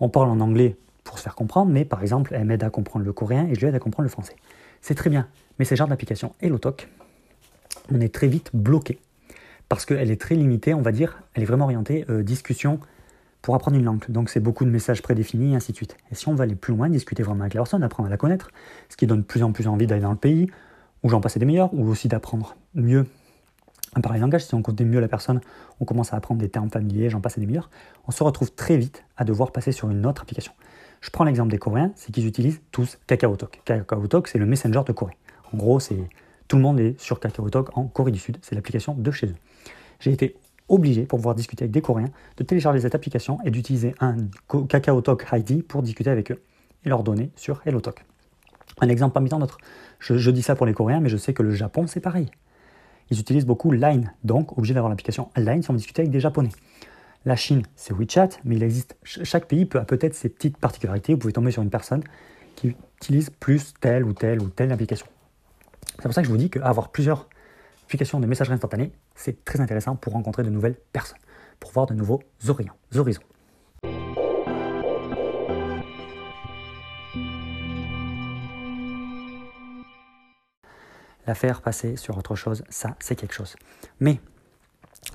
On 0.00 0.08
parle 0.08 0.28
en 0.28 0.40
anglais 0.40 0.76
pour 1.10 1.18
se 1.18 1.24
faire 1.24 1.34
comprendre, 1.34 1.72
mais 1.72 1.84
par 1.84 2.02
exemple, 2.02 2.32
elle 2.36 2.44
m'aide 2.44 2.62
à 2.62 2.70
comprendre 2.70 3.04
le 3.04 3.12
coréen 3.12 3.48
et 3.48 3.56
je 3.56 3.60
lui 3.60 3.66
aide 3.66 3.74
à 3.74 3.80
comprendre 3.80 4.04
le 4.04 4.10
français. 4.10 4.36
C'est 4.80 4.94
très 4.94 5.10
bien, 5.10 5.26
mais 5.58 5.64
ces 5.64 5.74
genres 5.74 5.88
d'application 5.88 6.36
HelloTalk, 6.40 6.88
on 7.92 8.00
est 8.00 8.14
très 8.14 8.28
vite 8.28 8.50
bloqué 8.54 9.00
parce 9.68 9.84
qu'elle 9.84 10.12
est 10.12 10.20
très 10.20 10.36
limitée, 10.36 10.72
on 10.72 10.82
va 10.82 10.92
dire, 10.92 11.20
elle 11.34 11.42
est 11.42 11.46
vraiment 11.46 11.64
orientée 11.64 12.04
euh, 12.10 12.22
discussion 12.22 12.78
pour 13.42 13.56
apprendre 13.56 13.76
une 13.76 13.84
langue. 13.84 14.04
Donc 14.08 14.30
c'est 14.30 14.38
beaucoup 14.38 14.64
de 14.64 14.70
messages 14.70 15.02
prédéfinis 15.02 15.54
et 15.54 15.56
ainsi 15.56 15.72
de 15.72 15.76
suite. 15.76 15.96
Et 16.12 16.14
si 16.14 16.28
on 16.28 16.34
va 16.36 16.44
aller 16.44 16.54
plus 16.54 16.74
loin, 16.74 16.88
discuter 16.88 17.24
vraiment 17.24 17.40
avec 17.40 17.54
la 17.54 17.60
personne, 17.62 17.82
apprendre 17.82 18.06
à 18.06 18.10
la 18.10 18.16
connaître, 18.16 18.52
ce 18.88 18.96
qui 18.96 19.08
donne 19.08 19.22
de 19.22 19.26
plus 19.26 19.42
en 19.42 19.50
plus 19.50 19.66
envie 19.66 19.88
d'aller 19.88 20.02
dans 20.02 20.12
le 20.12 20.16
pays, 20.16 20.48
où 21.02 21.08
j'en 21.08 21.20
passais 21.20 21.40
des 21.40 21.46
meilleurs, 21.46 21.74
ou 21.74 21.88
aussi 21.88 22.06
d'apprendre 22.06 22.54
mieux 22.74 23.04
à 23.96 24.00
parler 24.00 24.20
langage, 24.20 24.44
si 24.44 24.54
on 24.54 24.62
connaît 24.62 24.84
mieux 24.84 25.00
la 25.00 25.08
personne, 25.08 25.40
on 25.80 25.84
commence 25.84 26.12
à 26.12 26.16
apprendre 26.16 26.40
des 26.40 26.48
termes 26.48 26.70
familiers, 26.70 27.10
j'en 27.10 27.20
passe 27.20 27.36
des 27.36 27.46
meilleurs, 27.46 27.68
on 28.06 28.12
se 28.12 28.22
retrouve 28.22 28.52
très 28.52 28.76
vite 28.76 29.02
à 29.16 29.24
devoir 29.24 29.50
passer 29.50 29.72
sur 29.72 29.90
une 29.90 30.06
autre 30.06 30.22
application. 30.22 30.52
Je 31.00 31.10
prends 31.10 31.24
l'exemple 31.24 31.50
des 31.50 31.58
Coréens, 31.58 31.92
c'est 31.94 32.12
qu'ils 32.12 32.26
utilisent 32.26 32.60
tous 32.72 32.98
KakaoTalk. 33.06 33.62
KakaoTalk, 33.64 34.28
c'est 34.28 34.38
le 34.38 34.46
messenger 34.46 34.82
de 34.86 34.92
Corée. 34.92 35.16
En 35.52 35.56
gros, 35.56 35.80
c'est 35.80 35.96
tout 36.46 36.56
le 36.56 36.62
monde 36.62 36.80
est 36.80 37.00
sur 37.00 37.20
KakaoTalk 37.20 37.76
en 37.76 37.86
Corée 37.86 38.12
du 38.12 38.18
Sud, 38.18 38.38
c'est 38.42 38.54
l'application 38.54 38.94
de 38.94 39.10
chez 39.10 39.28
eux. 39.28 39.36
J'ai 39.98 40.12
été 40.12 40.36
obligé, 40.68 41.04
pour 41.04 41.18
pouvoir 41.18 41.34
discuter 41.34 41.64
avec 41.64 41.72
des 41.72 41.80
Coréens, 41.80 42.10
de 42.36 42.44
télécharger 42.44 42.80
cette 42.80 42.94
application 42.94 43.38
et 43.44 43.50
d'utiliser 43.50 43.94
un 44.00 44.16
KakaoTalk 44.68 45.26
ID 45.32 45.66
pour 45.66 45.82
discuter 45.82 46.10
avec 46.10 46.30
eux 46.32 46.42
et 46.84 46.88
leur 46.88 47.02
donner 47.02 47.30
sur 47.34 47.60
HelloTalk. 47.64 48.04
Un 48.80 48.88
exemple 48.88 49.12
parmi 49.12 49.28
tant 49.28 49.38
d'autres. 49.38 49.58
Je, 49.98 50.30
dis 50.30 50.42
ça 50.42 50.54
pour 50.54 50.66
les 50.66 50.72
Coréens, 50.72 51.00
mais 51.00 51.08
je 51.08 51.16
sais 51.16 51.34
que 51.34 51.42
le 51.42 51.50
Japon, 51.52 51.86
c'est 51.86 52.00
pareil. 52.00 52.30
Ils 53.10 53.18
utilisent 53.18 53.46
beaucoup 53.46 53.72
Line, 53.72 54.12
donc 54.22 54.56
obligé 54.56 54.74
d'avoir 54.74 54.90
l'application 54.90 55.30
Line 55.36 55.62
si 55.62 55.70
on 55.70 55.72
veut 55.72 55.78
discuter 55.78 56.02
avec 56.02 56.12
des 56.12 56.20
Japonais. 56.20 56.50
La 57.26 57.36
Chine, 57.36 57.64
c'est 57.76 57.92
WeChat, 57.92 58.30
mais 58.44 58.56
il 58.56 58.62
existe, 58.62 58.96
chaque 59.02 59.46
pays 59.46 59.66
peut, 59.66 59.78
a 59.78 59.84
peut-être 59.84 60.14
ses 60.14 60.30
petites 60.30 60.56
particularités. 60.56 61.12
Vous 61.12 61.18
pouvez 61.18 61.34
tomber 61.34 61.50
sur 61.50 61.62
une 61.62 61.68
personne 61.68 62.02
qui 62.56 62.74
utilise 62.98 63.28
plus 63.28 63.74
telle 63.78 64.04
ou 64.04 64.14
telle 64.14 64.40
ou 64.40 64.48
telle 64.48 64.72
application. 64.72 65.06
C'est 65.96 66.02
pour 66.02 66.14
ça 66.14 66.22
que 66.22 66.26
je 66.28 66.32
vous 66.32 66.38
dis 66.38 66.48
qu'avoir 66.48 66.88
plusieurs 66.88 67.28
applications 67.84 68.20
de 68.20 68.26
messagerie 68.26 68.54
instantanée, 68.54 68.92
c'est 69.14 69.44
très 69.44 69.60
intéressant 69.60 69.96
pour 69.96 70.14
rencontrer 70.14 70.44
de 70.44 70.48
nouvelles 70.48 70.76
personnes, 70.94 71.18
pour 71.58 71.72
voir 71.72 71.84
de 71.84 71.92
nouveaux 71.92 72.22
horizons. 72.48 73.20
La 81.26 81.34
faire 81.34 81.60
passer 81.60 81.96
sur 81.96 82.16
autre 82.16 82.34
chose, 82.34 82.64
ça, 82.70 82.96
c'est 82.98 83.14
quelque 83.14 83.34
chose. 83.34 83.56
Mais 84.00 84.20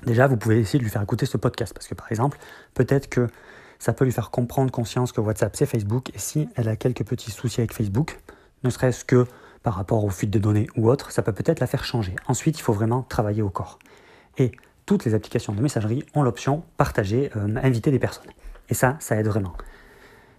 déjà, 0.06 0.26
vous 0.26 0.36
pouvez 0.36 0.60
essayer 0.60 0.78
de 0.78 0.84
lui 0.84 0.90
faire 0.90 1.02
écouter 1.02 1.26
ce 1.26 1.36
podcast, 1.36 1.74
parce 1.74 1.86
que 1.86 1.94
par 1.94 2.10
exemple, 2.10 2.38
peut-être 2.74 3.08
que 3.08 3.28
ça 3.78 3.92
peut 3.92 4.04
lui 4.04 4.12
faire 4.12 4.30
comprendre 4.30 4.70
conscience 4.70 5.12
que 5.12 5.20
WhatsApp, 5.20 5.54
c'est 5.56 5.66
Facebook, 5.66 6.10
et 6.14 6.18
si 6.18 6.48
elle 6.56 6.68
a 6.68 6.76
quelques 6.76 7.04
petits 7.04 7.30
soucis 7.30 7.60
avec 7.60 7.72
Facebook, 7.72 8.18
ne 8.64 8.70
serait-ce 8.70 9.04
que 9.04 9.26
par 9.62 9.74
rapport 9.74 10.04
aux 10.04 10.10
fuites 10.10 10.30
de 10.30 10.38
données 10.38 10.68
ou 10.76 10.88
autres, 10.88 11.10
ça 11.10 11.22
peut 11.22 11.32
peut-être 11.32 11.60
la 11.60 11.66
faire 11.66 11.84
changer. 11.84 12.14
Ensuite, 12.28 12.58
il 12.58 12.62
faut 12.62 12.72
vraiment 12.72 13.02
travailler 13.02 13.42
au 13.42 13.50
corps. 13.50 13.78
Et 14.38 14.52
toutes 14.86 15.04
les 15.04 15.14
applications 15.14 15.52
de 15.52 15.60
messagerie 15.60 16.04
ont 16.14 16.22
l'option 16.22 16.62
partager, 16.76 17.30
euh, 17.36 17.56
inviter 17.62 17.90
des 17.90 17.98
personnes. 17.98 18.30
Et 18.68 18.74
ça, 18.74 18.96
ça 19.00 19.16
aide 19.16 19.26
vraiment. 19.26 19.54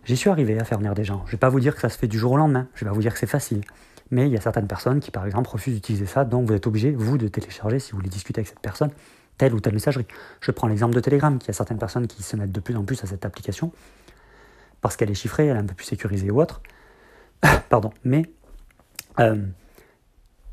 J'y 0.06 0.16
suis 0.16 0.30
arrivé 0.30 0.58
à 0.58 0.64
faire 0.64 0.78
venir 0.78 0.94
des 0.94 1.04
gens. 1.04 1.24
Je 1.26 1.30
ne 1.30 1.32
vais 1.32 1.38
pas 1.38 1.50
vous 1.50 1.60
dire 1.60 1.76
que 1.76 1.82
ça 1.82 1.90
se 1.90 1.98
fait 1.98 2.08
du 2.08 2.18
jour 2.18 2.32
au 2.32 2.38
lendemain, 2.38 2.68
je 2.74 2.86
ne 2.86 2.86
vais 2.86 2.92
pas 2.92 2.96
vous 2.96 3.02
dire 3.02 3.12
que 3.12 3.20
c'est 3.20 3.28
facile. 3.28 3.62
Mais 4.10 4.28
il 4.28 4.32
y 4.32 4.38
a 4.38 4.42
certaines 4.42 4.68
personnes 4.68 5.02
qui, 5.02 5.12
par 5.12 5.26
exemple, 5.26 5.50
refusent 5.50 5.76
d'utiliser 5.76 6.06
ça, 6.06 6.24
donc 6.24 6.48
vous 6.48 6.54
êtes 6.54 6.66
obligé, 6.66 6.92
vous, 6.92 7.18
de 7.18 7.28
télécharger, 7.28 7.80
si 7.80 7.92
vous 7.92 7.98
voulez 7.98 8.10
discuter 8.10 8.40
avec 8.40 8.48
cette 8.48 8.62
personne, 8.62 8.92
telle 9.38 9.54
ou 9.54 9.60
telle 9.60 9.74
messagerie. 9.74 10.08
Je 10.42 10.52
prends 10.52 10.68
l'exemple 10.68 10.96
de 10.96 11.00
Telegram, 11.00 11.38
qui 11.38 11.50
a 11.50 11.54
certaines 11.54 11.78
personnes 11.78 12.08
qui 12.08 12.24
se 12.24 12.36
mettent 12.36 12.52
de 12.52 12.60
plus 12.60 12.76
en 12.76 12.84
plus 12.84 13.04
à 13.04 13.08
cette 13.08 13.26
application, 13.26 13.72
parce 14.82 14.96
qu'elle 14.96 15.12
est 15.12 15.16
chiffrée, 15.16 15.48
elle 15.48 15.58
est 15.58 15.60
un 15.60 15.66
peu 15.66 15.76
plus 15.76 15.86
sécurisée 15.86 16.32
ou 16.32 16.42
autre. 16.42 16.62
Pardon. 17.70 17.92
Mais 18.04 18.24
euh, 19.20 19.36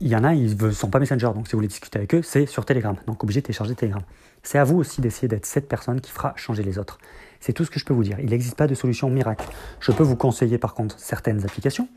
il 0.01 0.09
y 0.09 0.17
en 0.17 0.25
a, 0.25 0.35
ils 0.35 0.57
ne 0.57 0.71
sont 0.71 0.91
pas 0.91 0.99
Messenger, 0.99 1.31
donc 1.35 1.47
si 1.47 1.53
vous 1.53 1.59
voulez 1.59 1.69
discuter 1.69 1.99
avec 1.99 2.15
eux, 2.15 2.23
c'est 2.23 2.47
sur 2.47 2.65
Telegram. 2.65 2.97
Donc 3.07 3.23
obligé 3.23 3.41
de 3.41 3.47
télécharger 3.47 3.75
Telegram. 3.75 4.03
C'est 4.43 4.59
à 4.59 4.65
vous 4.65 4.77
aussi 4.77 5.01
d'essayer 5.01 5.29
d'être 5.29 5.47
cette 5.47 5.69
personne 5.69 6.01
qui 6.01 6.11
fera 6.11 6.35
changer 6.37 6.63
les 6.63 6.79
autres. 6.79 6.99
C'est 7.41 7.53
tout 7.53 7.65
ce 7.65 7.71
que 7.71 7.79
je 7.79 7.85
peux 7.85 7.95
vous 7.95 8.05
dire. 8.05 8.19
Il 8.21 8.31
n'existe 8.31 8.57
pas 8.57 8.67
de 8.67 8.75
solution 8.75 9.09
miracle. 9.09 9.47
Je 9.81 9.93
peux 9.93 10.03
vous 10.03 10.17
conseiller 10.17 10.59
par 10.59 10.75
contre 10.75 10.99
certaines 10.99 11.45
applications 11.45 11.89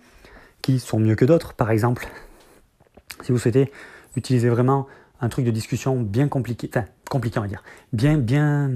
qui 0.61 0.79
sont 0.79 0.99
mieux 0.99 1.15
que 1.15 1.25
d'autres. 1.25 1.53
Par 1.53 1.71
exemple, 1.71 2.07
si 3.23 3.31
vous 3.31 3.37
souhaitez 3.37 3.71
utiliser 4.15 4.49
vraiment 4.49 4.87
un 5.21 5.29
truc 5.29 5.45
de 5.45 5.51
discussion 5.51 5.99
bien 5.99 6.27
compliqué, 6.27 6.69
enfin 6.71 6.85
compliqué 7.09 7.39
on 7.39 7.43
va 7.43 7.47
dire, 7.47 7.63
bien 7.93 8.17
bien 8.17 8.71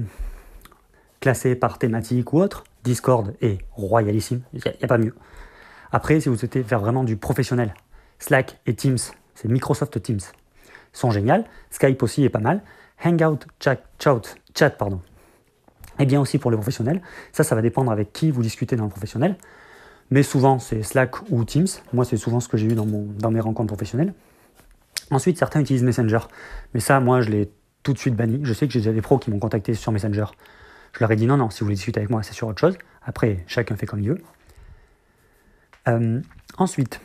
classé 1.20 1.54
par 1.54 1.78
thématique 1.78 2.32
ou 2.32 2.40
autre, 2.40 2.64
Discord 2.84 3.34
est 3.40 3.58
royalissime, 3.70 4.42
il 4.52 4.60
n'y 4.64 4.84
a, 4.84 4.86
pas 4.88 4.98
mieux. 4.98 5.14
Après, 5.92 6.20
si 6.20 6.28
vous 6.28 6.36
souhaitez 6.36 6.62
faire 6.64 6.80
vraiment 6.80 7.04
du 7.04 7.16
professionnel, 7.16 7.74
Slack 8.18 8.58
et 8.66 8.74
Teams, 8.74 8.98
c'est 9.34 9.48
Microsoft 9.48 10.02
Teams, 10.02 10.20
sont 10.92 11.10
géniales. 11.10 11.44
Skype 11.70 12.02
aussi 12.02 12.24
est 12.24 12.28
pas 12.28 12.40
mal. 12.40 12.62
Hangout, 13.04 13.46
chat, 13.60 13.78
chat, 13.98 14.20
chat 14.56 14.70
pardon, 14.70 15.00
est 15.98 16.06
bien 16.06 16.20
aussi 16.20 16.38
pour 16.38 16.50
les 16.50 16.56
professionnels. 16.56 17.02
Ça, 17.32 17.44
ça 17.44 17.54
va 17.54 17.62
dépendre 17.62 17.90
avec 17.90 18.12
qui 18.12 18.30
vous 18.30 18.42
discutez 18.42 18.76
dans 18.76 18.84
le 18.84 18.90
professionnel. 18.90 19.36
Mais 20.10 20.22
souvent, 20.22 20.58
c'est 20.58 20.82
Slack 20.82 21.30
ou 21.30 21.44
Teams. 21.44 21.68
Moi, 21.92 22.04
c'est 22.04 22.16
souvent 22.16 22.40
ce 22.40 22.48
que 22.48 22.56
j'ai 22.56 22.66
eu 22.66 22.74
dans, 22.74 22.86
mon, 22.86 23.06
dans 23.18 23.30
mes 23.30 23.40
rencontres 23.40 23.68
professionnelles. 23.68 24.12
Ensuite, 25.12 25.36
certains 25.36 25.60
utilisent 25.60 25.82
Messenger. 25.82 26.20
Mais 26.72 26.80
ça, 26.80 26.98
moi, 26.98 27.20
je 27.20 27.28
l'ai 27.28 27.50
tout 27.82 27.92
de 27.92 27.98
suite 27.98 28.16
banni. 28.16 28.40
Je 28.44 28.54
sais 28.54 28.66
que 28.66 28.72
j'ai 28.72 28.80
déjà 28.80 28.92
des 28.92 29.02
pros 29.02 29.18
qui 29.18 29.30
m'ont 29.30 29.38
contacté 29.38 29.74
sur 29.74 29.92
Messenger. 29.92 30.24
Je 30.94 31.00
leur 31.00 31.10
ai 31.10 31.16
dit 31.16 31.26
non, 31.26 31.36
non, 31.36 31.50
si 31.50 31.60
vous 31.60 31.66
voulez 31.66 31.76
discuter 31.76 32.00
avec 32.00 32.08
moi, 32.08 32.22
c'est 32.22 32.32
sur 32.32 32.48
autre 32.48 32.58
chose. 32.60 32.78
Après, 33.04 33.44
chacun 33.46 33.76
fait 33.76 33.84
comme 33.84 34.00
il 34.00 34.08
veut. 34.08 34.22
Euh, 35.88 36.20
ensuite, 36.56 37.02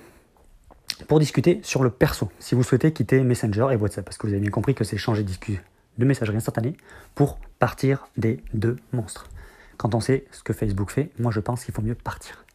pour 1.09 1.19
discuter 1.19 1.59
sur 1.63 1.83
le 1.83 1.89
perso, 1.89 2.31
si 2.39 2.55
vous 2.55 2.63
souhaitez 2.63 2.93
quitter 2.93 3.21
Messenger 3.23 3.67
et 3.71 3.75
WhatsApp, 3.75 4.05
parce 4.05 4.17
que 4.17 4.25
vous 4.25 4.31
avez 4.31 4.41
bien 4.41 4.51
compris 4.51 4.73
que 4.73 4.85
c'est 4.85 4.97
changer 4.97 5.23
de 5.23 6.05
messagerie 6.05 6.37
instantanée 6.37 6.77
pour 7.13 7.39
partir 7.59 8.07
des 8.15 8.39
deux 8.53 8.77
monstres. 8.93 9.27
quand 9.75 9.95
on 9.95 9.99
sait 9.99 10.25
ce 10.31 10.43
que 10.43 10.53
Facebook 10.53 10.91
fait, 10.91 11.11
moi 11.19 11.31
je 11.31 11.39
pense 11.39 11.65
qu'il 11.65 11.73
faut 11.73 11.81
mieux 11.81 11.93
partir. 11.93 12.45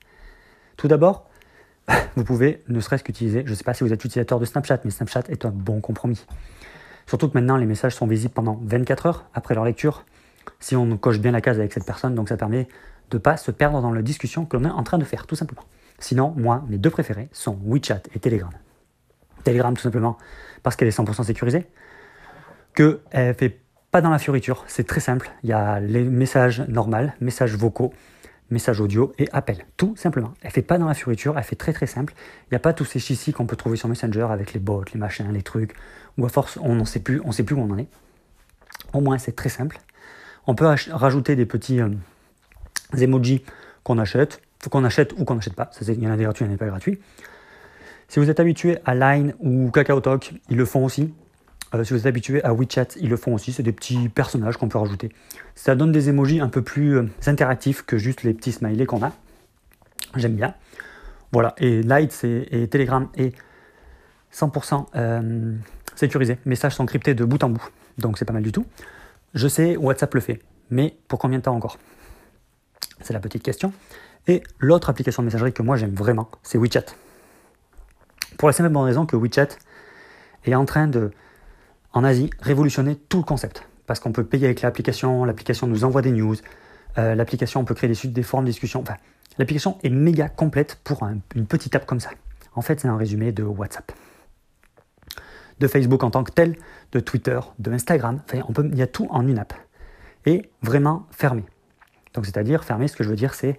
Tout 0.76 0.88
d'abord, 0.88 1.28
vous 2.16 2.24
pouvez 2.24 2.62
ne 2.68 2.80
serait-ce 2.80 3.04
qu'utiliser, 3.04 3.42
je 3.44 3.50
ne 3.50 3.54
sais 3.54 3.64
pas 3.64 3.74
si 3.74 3.84
vous 3.84 3.92
êtes 3.92 4.04
utilisateur 4.04 4.38
de 4.38 4.44
Snapchat, 4.44 4.80
mais 4.84 4.90
Snapchat 4.90 5.24
est 5.28 5.44
un 5.44 5.50
bon 5.50 5.80
compromis. 5.80 6.24
Surtout 7.06 7.28
que 7.28 7.34
maintenant 7.34 7.56
les 7.56 7.66
messages 7.66 7.94
sont 7.94 8.06
visibles 8.06 8.32
pendant 8.32 8.60
24 8.64 9.06
heures 9.06 9.24
après 9.34 9.54
leur 9.54 9.64
lecture, 9.64 10.04
si 10.60 10.76
on 10.76 10.96
coche 10.96 11.18
bien 11.18 11.32
la 11.32 11.40
case 11.40 11.58
avec 11.58 11.72
cette 11.72 11.84
personne, 11.84 12.14
donc 12.14 12.28
ça 12.28 12.36
permet 12.36 12.68
de 13.10 13.16
ne 13.16 13.20
pas 13.20 13.36
se 13.36 13.50
perdre 13.50 13.80
dans 13.82 13.92
la 13.92 14.02
discussion 14.02 14.44
que 14.44 14.56
l'on 14.56 14.64
est 14.64 14.70
en 14.70 14.82
train 14.82 14.98
de 14.98 15.04
faire, 15.04 15.26
tout 15.26 15.34
simplement. 15.34 15.64
Sinon, 15.98 16.34
moi, 16.36 16.64
mes 16.68 16.78
deux 16.78 16.90
préférés 16.90 17.28
sont 17.32 17.58
WeChat 17.64 18.02
et 18.14 18.18
Telegram. 18.18 18.50
Telegram, 19.44 19.74
tout 19.74 19.82
simplement, 19.82 20.16
parce 20.62 20.76
qu'elle 20.76 20.88
est 20.88 20.96
100% 20.96 21.24
sécurisée, 21.24 21.66
qu'elle 22.74 23.00
ne 23.14 23.32
fait 23.32 23.60
pas 23.90 24.00
dans 24.00 24.10
la 24.10 24.18
fioriture, 24.18 24.64
c'est 24.68 24.86
très 24.86 25.00
simple. 25.00 25.30
Il 25.42 25.50
y 25.50 25.52
a 25.52 25.80
les 25.80 26.02
messages 26.02 26.60
normaux, 26.68 27.10
messages 27.20 27.54
vocaux, 27.54 27.92
messages 28.52 28.80
audio 28.80 29.12
et 29.18 29.28
appels, 29.32 29.64
tout 29.76 29.96
simplement. 29.96 30.32
Elle 30.42 30.48
ne 30.48 30.52
fait 30.52 30.62
pas 30.62 30.78
dans 30.78 30.86
la 30.86 30.94
fioriture, 30.94 31.36
elle 31.36 31.44
fait 31.44 31.56
très 31.56 31.72
très 31.72 31.86
simple. 31.86 32.14
Il 32.44 32.52
n'y 32.52 32.56
a 32.56 32.60
pas 32.60 32.72
tous 32.72 32.84
ces 32.84 32.98
chichis 32.98 33.32
qu'on 33.32 33.46
peut 33.46 33.56
trouver 33.56 33.76
sur 33.76 33.88
Messenger 33.88 34.28
avec 34.30 34.52
les 34.52 34.60
bots, 34.60 34.84
les 34.92 35.00
machins, 35.00 35.30
les 35.32 35.42
trucs, 35.42 35.74
où 36.18 36.26
à 36.26 36.28
force 36.28 36.58
on 36.62 36.74
ne 36.74 36.84
sait 36.84 37.00
plus, 37.00 37.20
sait 37.32 37.52
où 37.52 37.58
on 37.58 37.70
en 37.70 37.78
est. 37.78 37.88
Au 38.92 39.00
moins 39.00 39.18
c'est 39.18 39.34
très 39.34 39.48
simple. 39.48 39.78
On 40.46 40.54
peut 40.54 40.66
rajouter 40.90 41.36
des 41.36 41.46
petits 41.46 41.80
euh, 41.80 41.90
emojis 42.98 43.44
qu'on 43.84 43.98
achète, 43.98 44.42
qu'on 44.70 44.84
achète 44.84 45.12
ou 45.18 45.24
qu'on 45.24 45.36
n'achète 45.36 45.54
pas. 45.54 45.70
Il 45.80 46.02
y 46.02 46.06
en 46.06 46.12
a 46.12 46.16
des 46.16 46.24
gratuits, 46.24 46.44
il 46.44 46.48
y 46.48 46.52
en 46.52 46.54
a 46.54 46.58
pas 46.58 46.66
gratuits. 46.66 46.98
Si 48.08 48.18
vous 48.18 48.28
êtes 48.28 48.40
habitué 48.40 48.78
à 48.84 48.94
Line 48.94 49.34
ou 49.40 49.70
KakaoTalk, 49.70 50.34
ils 50.50 50.56
le 50.56 50.64
font 50.64 50.84
aussi. 50.84 51.14
Euh, 51.74 51.84
si 51.84 51.92
vous 51.92 52.00
êtes 52.00 52.06
habitué 52.06 52.42
à 52.44 52.52
WeChat, 52.52 52.96
ils 53.00 53.08
le 53.08 53.16
font 53.16 53.34
aussi. 53.34 53.52
C'est 53.52 53.62
des 53.62 53.72
petits 53.72 54.08
personnages 54.08 54.56
qu'on 54.56 54.68
peut 54.68 54.78
rajouter. 54.78 55.10
Ça 55.54 55.74
donne 55.74 55.92
des 55.92 56.08
emojis 56.08 56.40
un 56.40 56.48
peu 56.48 56.62
plus 56.62 56.98
euh, 56.98 57.08
interactifs 57.26 57.82
que 57.82 57.98
juste 57.98 58.22
les 58.22 58.34
petits 58.34 58.52
smileys 58.52 58.86
qu'on 58.86 59.02
a. 59.02 59.12
J'aime 60.16 60.34
bien. 60.34 60.54
Voilà. 61.32 61.54
Et 61.58 61.82
Light 61.82 62.24
et 62.24 62.68
Telegram 62.68 63.08
est 63.16 63.34
100% 64.34 64.86
euh, 64.96 65.54
sécurisé. 65.94 66.38
Messages 66.44 66.74
sont 66.74 66.86
cryptés 66.86 67.14
de 67.14 67.24
bout 67.24 67.42
en 67.42 67.50
bout. 67.50 67.70
Donc 67.98 68.18
c'est 68.18 68.24
pas 68.24 68.32
mal 68.32 68.42
du 68.42 68.52
tout. 68.52 68.66
Je 69.34 69.48
sais, 69.48 69.76
WhatsApp 69.76 70.14
le 70.14 70.20
fait. 70.20 70.40
Mais 70.70 70.96
pour 71.08 71.18
combien 71.18 71.38
de 71.38 71.44
temps 71.44 71.54
encore? 71.54 71.78
C'est 73.00 73.14
la 73.14 73.20
petite 73.20 73.42
question. 73.42 73.72
Et 74.28 74.42
l'autre 74.58 74.90
application 74.90 75.22
de 75.22 75.26
messagerie 75.26 75.52
que 75.52 75.62
moi 75.62 75.76
j'aime 75.76 75.94
vraiment, 75.94 76.30
c'est 76.42 76.58
WeChat. 76.58 76.84
Pour 78.38 78.48
la 78.48 78.52
simple 78.52 78.70
bonne 78.70 78.84
raison 78.84 79.06
que 79.06 79.16
WeChat 79.16 79.48
est 80.44 80.54
en 80.54 80.64
train 80.64 80.86
de, 80.86 81.10
en 81.92 82.04
Asie, 82.04 82.30
révolutionner 82.40 82.96
tout 82.96 83.18
le 83.18 83.24
concept. 83.24 83.66
Parce 83.86 84.00
qu'on 84.00 84.12
peut 84.12 84.24
payer 84.24 84.46
avec 84.46 84.62
l'application, 84.62 85.24
l'application 85.24 85.66
nous 85.66 85.84
envoie 85.84 86.02
des 86.02 86.12
news, 86.12 86.36
euh, 86.98 87.14
l'application 87.14 87.60
on 87.60 87.64
peut 87.64 87.74
créer 87.74 87.90
des, 87.90 88.08
des 88.08 88.22
forums 88.22 88.44
de 88.44 88.50
discussion. 88.50 88.80
Enfin, 88.80 88.96
l'application 89.38 89.78
est 89.82 89.90
méga 89.90 90.28
complète 90.28 90.78
pour 90.84 91.06
une 91.34 91.46
petite 91.46 91.74
app 91.74 91.86
comme 91.86 92.00
ça. 92.00 92.10
En 92.54 92.62
fait, 92.62 92.80
c'est 92.80 92.88
un 92.88 92.96
résumé 92.96 93.32
de 93.32 93.42
WhatsApp. 93.42 93.92
De 95.58 95.66
Facebook 95.68 96.02
en 96.02 96.10
tant 96.10 96.24
que 96.24 96.32
tel, 96.32 96.56
de 96.92 97.00
Twitter, 97.00 97.38
de 97.58 97.72
Instagram. 97.72 98.20
Enfin, 98.24 98.44
on 98.48 98.52
peut, 98.52 98.68
il 98.70 98.78
y 98.78 98.82
a 98.82 98.86
tout 98.86 99.06
en 99.10 99.26
une 99.26 99.38
app. 99.38 99.54
Et 100.26 100.50
vraiment 100.62 101.06
fermé. 101.10 101.44
Donc, 102.14 102.26
c'est-à-dire, 102.26 102.64
fermé, 102.64 102.88
ce 102.88 102.96
que 102.96 103.04
je 103.04 103.08
veux 103.08 103.16
dire, 103.16 103.34
c'est 103.34 103.58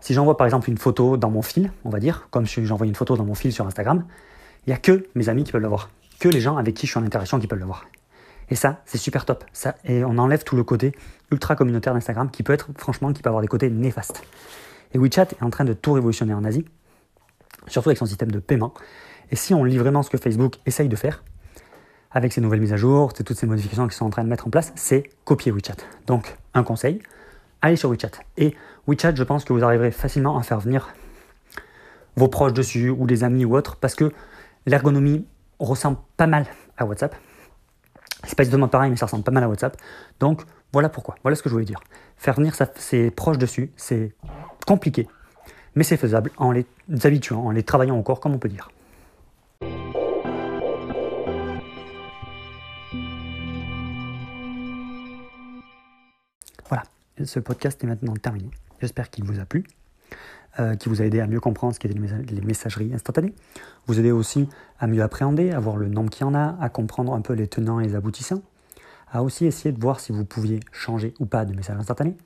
si 0.00 0.14
j'envoie 0.14 0.36
par 0.36 0.46
exemple 0.46 0.70
une 0.70 0.78
photo 0.78 1.16
dans 1.16 1.30
mon 1.30 1.42
fil, 1.42 1.72
on 1.84 1.90
va 1.90 1.98
dire, 1.98 2.28
comme 2.30 2.46
si 2.46 2.64
j'envoie 2.64 2.86
une 2.86 2.94
photo 2.94 3.16
dans 3.16 3.24
mon 3.24 3.34
fil 3.34 3.52
sur 3.52 3.66
Instagram, 3.66 4.04
il 4.66 4.70
n'y 4.70 4.74
a 4.74 4.78
que 4.78 5.06
mes 5.14 5.28
amis 5.28 5.44
qui 5.44 5.52
peuvent 5.52 5.60
le 5.60 5.68
voir, 5.68 5.90
que 6.20 6.28
les 6.28 6.40
gens 6.40 6.56
avec 6.56 6.74
qui 6.74 6.86
je 6.86 6.92
suis 6.92 7.00
en 7.00 7.04
interaction 7.04 7.40
qui 7.40 7.48
peuvent 7.48 7.58
le 7.58 7.64
voir. 7.64 7.86
Et 8.50 8.54
ça, 8.54 8.82
c'est 8.84 8.98
super 8.98 9.24
top. 9.24 9.44
Ça, 9.52 9.74
et 9.84 10.04
on 10.04 10.18
enlève 10.18 10.44
tout 10.44 10.56
le 10.56 10.64
côté 10.64 10.92
ultra 11.32 11.56
communautaire 11.56 11.94
d'Instagram 11.94 12.30
qui 12.30 12.42
peut 12.42 12.52
être, 12.52 12.68
franchement, 12.76 13.12
qui 13.12 13.22
peut 13.22 13.28
avoir 13.28 13.42
des 13.42 13.48
côtés 13.48 13.70
néfastes. 13.70 14.22
Et 14.92 14.98
WeChat 14.98 15.22
est 15.22 15.42
en 15.42 15.50
train 15.50 15.64
de 15.64 15.72
tout 15.72 15.92
révolutionner 15.92 16.34
en 16.34 16.44
Asie, 16.44 16.64
surtout 17.66 17.88
avec 17.88 17.98
son 17.98 18.06
système 18.06 18.30
de 18.30 18.40
paiement. 18.40 18.74
Et 19.30 19.36
si 19.36 19.54
on 19.54 19.64
lit 19.64 19.78
vraiment 19.78 20.02
ce 20.02 20.10
que 20.10 20.18
Facebook 20.18 20.56
essaye 20.66 20.88
de 20.88 20.96
faire, 20.96 21.22
avec 22.10 22.32
ses 22.32 22.40
nouvelles 22.40 22.60
mises 22.60 22.72
à 22.72 22.76
jour, 22.76 23.12
toutes 23.12 23.32
ces 23.34 23.46
modifications 23.46 23.86
qu'ils 23.86 23.94
sont 23.94 24.06
en 24.06 24.10
train 24.10 24.24
de 24.24 24.28
mettre 24.28 24.48
en 24.48 24.50
place, 24.50 24.72
c'est 24.74 25.04
copier 25.24 25.52
WeChat. 25.52 25.76
Donc, 26.08 26.36
un 26.54 26.64
conseil, 26.64 27.00
allez 27.62 27.76
sur 27.76 27.88
WeChat. 27.88 28.10
Et 28.36 28.56
WeChat, 28.88 29.14
je 29.14 29.22
pense 29.22 29.44
que 29.44 29.52
vous 29.52 29.62
arriverez 29.62 29.92
facilement 29.92 30.36
à 30.36 30.42
faire 30.42 30.58
venir 30.58 30.92
vos 32.16 32.26
proches 32.26 32.52
dessus, 32.52 32.90
ou 32.90 33.06
des 33.06 33.22
amis 33.22 33.44
ou 33.44 33.56
autres, 33.56 33.76
parce 33.76 33.94
que 33.94 34.12
l'ergonomie 34.66 35.24
ressemble 35.66 35.98
pas 36.16 36.26
mal 36.26 36.46
à 36.76 36.84
WhatsApp. 36.84 37.14
C'est 38.24 38.34
pas 38.34 38.42
exactement 38.42 38.68
pareil, 38.68 38.90
mais 38.90 38.96
ça 38.96 39.06
ressemble 39.06 39.24
pas 39.24 39.30
mal 39.30 39.44
à 39.44 39.48
WhatsApp. 39.48 39.76
Donc 40.18 40.42
voilà 40.72 40.88
pourquoi, 40.88 41.16
voilà 41.22 41.36
ce 41.36 41.42
que 41.42 41.48
je 41.48 41.54
voulais 41.54 41.64
dire. 41.64 41.80
Faire 42.16 42.34
venir 42.34 42.54
ses 42.76 43.10
proches 43.10 43.38
dessus, 43.38 43.72
c'est 43.76 44.12
compliqué, 44.66 45.08
mais 45.74 45.84
c'est 45.84 45.96
faisable 45.96 46.30
en 46.36 46.52
les 46.52 46.66
habituant, 47.04 47.46
en 47.46 47.50
les 47.50 47.62
travaillant 47.62 47.96
encore, 47.96 48.20
comme 48.20 48.34
on 48.34 48.38
peut 48.38 48.48
dire. 48.48 48.70
ce 57.24 57.38
podcast 57.38 57.82
est 57.84 57.86
maintenant 57.86 58.14
terminé. 58.14 58.50
J'espère 58.80 59.10
qu'il 59.10 59.24
vous 59.24 59.40
a 59.40 59.44
plu, 59.44 59.64
euh, 60.58 60.74
qu'il 60.74 60.90
vous 60.90 61.00
a 61.00 61.04
aidé 61.04 61.20
à 61.20 61.26
mieux 61.26 61.40
comprendre 61.40 61.74
ce 61.74 61.78
qu'étaient 61.78 61.94
les 61.98 62.40
messageries 62.40 62.92
instantanées, 62.92 63.34
vous 63.86 63.98
aider 63.98 64.10
aussi 64.10 64.48
à 64.78 64.86
mieux 64.86 65.02
appréhender, 65.02 65.52
à 65.52 65.60
voir 65.60 65.76
le 65.76 65.88
nombre 65.88 66.10
qu'il 66.10 66.26
y 66.26 66.28
en 66.28 66.34
a, 66.34 66.56
à 66.60 66.68
comprendre 66.68 67.12
un 67.12 67.20
peu 67.20 67.34
les 67.34 67.46
tenants 67.46 67.80
et 67.80 67.86
les 67.86 67.94
aboutissants, 67.94 68.42
à 69.12 69.22
aussi 69.22 69.46
essayer 69.46 69.72
de 69.72 69.80
voir 69.80 70.00
si 70.00 70.12
vous 70.12 70.24
pouviez 70.24 70.60
changer 70.72 71.14
ou 71.20 71.26
pas 71.26 71.44
de 71.44 71.54
message 71.54 71.78
instantané. 71.78 72.16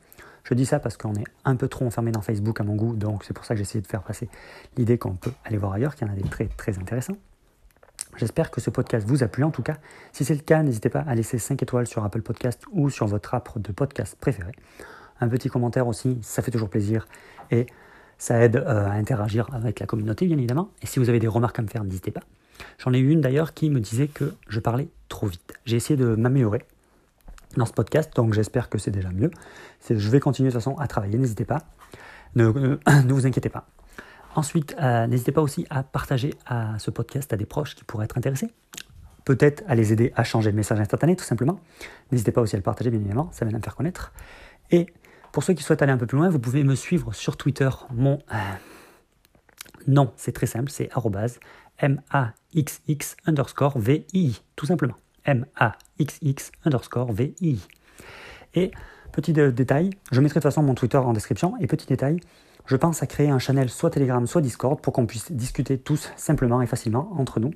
Je 0.44 0.54
dis 0.54 0.66
ça 0.66 0.78
parce 0.78 0.96
qu'on 0.96 1.14
est 1.14 1.24
un 1.44 1.56
peu 1.56 1.68
trop 1.68 1.86
enfermé 1.86 2.12
dans 2.12 2.20
Facebook 2.20 2.60
à 2.60 2.64
mon 2.64 2.76
goût, 2.76 2.94
donc 2.94 3.24
c'est 3.24 3.32
pour 3.32 3.44
ça 3.44 3.54
que 3.54 3.58
j'ai 3.58 3.62
essayé 3.62 3.80
de 3.80 3.86
faire 3.86 4.02
passer 4.02 4.28
l'idée 4.76 4.98
qu'on 4.98 5.14
peut 5.14 5.32
aller 5.44 5.56
voir 5.56 5.72
ailleurs, 5.72 5.94
qu'il 5.94 6.06
y 6.06 6.10
en 6.10 6.12
a 6.12 6.16
des 6.16 6.28
très 6.28 6.46
très 6.46 6.78
intéressants. 6.78 7.16
J'espère 8.16 8.50
que 8.50 8.60
ce 8.60 8.70
podcast 8.70 9.06
vous 9.08 9.22
a 9.22 9.28
plu 9.28 9.42
en 9.42 9.50
tout 9.50 9.62
cas. 9.62 9.76
Si 10.12 10.24
c'est 10.24 10.34
le 10.34 10.40
cas, 10.40 10.62
n'hésitez 10.62 10.88
pas 10.88 11.00
à 11.00 11.14
laisser 11.14 11.38
5 11.38 11.62
étoiles 11.62 11.86
sur 11.86 12.04
Apple 12.04 12.22
Podcast 12.22 12.62
ou 12.72 12.90
sur 12.90 13.06
votre 13.06 13.34
app 13.34 13.58
de 13.58 13.72
podcast 13.72 14.16
préféré. 14.20 14.52
Un 15.20 15.28
petit 15.28 15.48
commentaire 15.48 15.86
aussi, 15.88 16.18
ça 16.22 16.42
fait 16.42 16.50
toujours 16.50 16.68
plaisir 16.68 17.08
et 17.50 17.66
ça 18.18 18.38
aide 18.40 18.56
euh, 18.56 18.86
à 18.86 18.92
interagir 18.92 19.48
avec 19.52 19.80
la 19.80 19.86
communauté 19.86 20.26
bien 20.26 20.38
évidemment. 20.38 20.70
Et 20.82 20.86
si 20.86 20.98
vous 20.98 21.08
avez 21.08 21.18
des 21.18 21.28
remarques 21.28 21.58
à 21.58 21.62
me 21.62 21.68
faire, 21.68 21.84
n'hésitez 21.84 22.10
pas. 22.10 22.22
J'en 22.78 22.92
ai 22.92 22.98
eu 22.98 23.10
une 23.10 23.20
d'ailleurs 23.20 23.54
qui 23.54 23.70
me 23.70 23.80
disait 23.80 24.08
que 24.08 24.34
je 24.48 24.60
parlais 24.60 24.88
trop 25.08 25.26
vite. 25.26 25.54
J'ai 25.64 25.76
essayé 25.76 25.96
de 25.96 26.14
m'améliorer 26.14 26.64
dans 27.56 27.66
ce 27.66 27.72
podcast, 27.72 28.14
donc 28.16 28.34
j'espère 28.34 28.68
que 28.68 28.78
c'est 28.78 28.90
déjà 28.90 29.10
mieux. 29.10 29.30
Je 29.88 30.10
vais 30.10 30.20
continuer 30.20 30.48
de 30.48 30.54
toute 30.54 30.62
façon 30.62 30.76
à 30.78 30.86
travailler, 30.86 31.18
n'hésitez 31.18 31.44
pas. 31.44 31.62
Ne, 32.36 32.46
vous 33.12 33.26
inquiétez 33.28 33.48
pas. 33.48 33.68
Ensuite, 34.34 34.74
euh, 34.80 35.06
n'hésitez 35.06 35.30
pas 35.30 35.40
aussi 35.40 35.64
à 35.70 35.84
partager 35.84 36.34
à 36.46 36.76
ce 36.80 36.90
podcast 36.90 37.32
à 37.32 37.36
des 37.36 37.46
proches 37.46 37.76
qui 37.76 37.84
pourraient 37.84 38.06
être 38.06 38.18
intéressés. 38.18 38.50
Peut-être 39.24 39.62
à 39.68 39.76
les 39.76 39.92
aider 39.92 40.12
à 40.16 40.24
changer 40.24 40.50
de 40.50 40.56
message 40.56 40.80
instantané, 40.80 41.14
tout 41.14 41.24
simplement. 41.24 41.60
N'hésitez 42.10 42.32
pas 42.32 42.40
aussi 42.40 42.56
à 42.56 42.58
le 42.58 42.64
partager, 42.64 42.90
bien 42.90 42.98
évidemment, 42.98 43.28
ça 43.30 43.44
va 43.44 43.52
me 43.52 43.60
faire 43.60 43.76
connaître. 43.76 44.12
Et 44.72 44.86
pour 45.34 45.42
ceux 45.42 45.52
qui 45.52 45.64
souhaitent 45.64 45.82
aller 45.82 45.90
un 45.90 45.98
peu 45.98 46.06
plus 46.06 46.16
loin, 46.16 46.28
vous 46.28 46.38
pouvez 46.38 46.62
me 46.62 46.76
suivre 46.76 47.12
sur 47.12 47.36
Twitter. 47.36 47.68
Mon 47.92 48.20
euh, 48.32 48.36
nom, 49.88 50.12
c'est 50.14 50.30
très 50.30 50.46
simple, 50.46 50.70
c'est 50.70 50.88
M-A-X-X 51.78 53.16
underscore 53.26 53.76
V-I, 53.76 54.40
tout 54.54 54.66
simplement. 54.66 54.94
M-A-X-X 55.24 56.52
underscore 56.64 57.12
V-I. 57.12 57.58
Et 58.54 58.70
petit 59.10 59.32
détail, 59.32 59.90
je 60.12 60.20
mettrai 60.20 60.38
de 60.38 60.42
toute 60.44 60.52
façon 60.52 60.62
mon 60.62 60.76
Twitter 60.76 60.98
en 60.98 61.12
description. 61.12 61.54
Et 61.58 61.66
petit 61.66 61.88
détail, 61.88 62.20
je 62.66 62.76
pense 62.76 63.02
à 63.02 63.08
créer 63.08 63.30
un 63.30 63.40
channel 63.40 63.68
soit 63.70 63.90
Telegram, 63.90 64.24
soit 64.28 64.40
Discord 64.40 64.80
pour 64.80 64.92
qu'on 64.92 65.06
puisse 65.06 65.32
discuter 65.32 65.78
tous 65.78 66.12
simplement 66.14 66.62
et 66.62 66.68
facilement 66.68 67.10
entre 67.18 67.40
nous. 67.40 67.50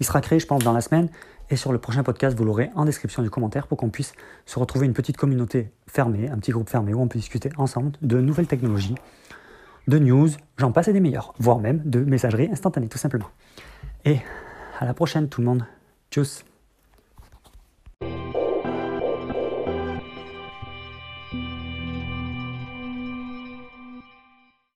Il 0.00 0.06
sera 0.06 0.22
créé, 0.22 0.38
je 0.38 0.46
pense, 0.46 0.64
dans 0.64 0.72
la 0.72 0.80
semaine. 0.80 1.10
Et 1.50 1.56
sur 1.56 1.72
le 1.72 1.78
prochain 1.78 2.04
podcast, 2.04 2.36
vous 2.38 2.44
l'aurez 2.44 2.70
en 2.76 2.84
description 2.84 3.22
du 3.22 3.28
commentaire 3.28 3.66
pour 3.66 3.76
qu'on 3.76 3.90
puisse 3.90 4.14
se 4.46 4.58
retrouver 4.58 4.86
une 4.86 4.94
petite 4.94 5.16
communauté 5.16 5.72
fermée, 5.90 6.28
un 6.28 6.38
petit 6.38 6.52
groupe 6.52 6.68
fermé 6.68 6.94
où 6.94 7.00
on 7.00 7.08
peut 7.08 7.18
discuter 7.18 7.50
ensemble 7.56 7.92
de 8.02 8.20
nouvelles 8.20 8.46
technologies, 8.46 8.94
de 9.88 9.98
news, 9.98 10.28
j'en 10.56 10.72
passe 10.72 10.88
et 10.88 10.92
des 10.92 11.00
meilleurs, 11.00 11.34
voire 11.38 11.58
même 11.58 11.82
de 11.84 12.00
messagerie 12.00 12.48
instantanée, 12.50 12.88
tout 12.88 12.98
simplement. 12.98 13.28
Et 14.04 14.18
à 14.78 14.84
la 14.84 14.94
prochaine, 14.94 15.28
tout 15.28 15.40
le 15.40 15.46
monde. 15.46 15.64
Tchuss 16.10 16.44